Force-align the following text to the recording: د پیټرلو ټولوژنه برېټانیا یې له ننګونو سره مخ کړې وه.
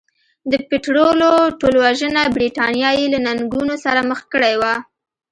د 0.51 0.53
پیټرلو 0.69 1.31
ټولوژنه 1.59 2.21
برېټانیا 2.35 2.89
یې 2.99 3.05
له 3.13 3.19
ننګونو 3.27 3.75
سره 3.85 4.01
مخ 4.09 4.21
کړې 4.33 4.53
وه. 4.61 4.73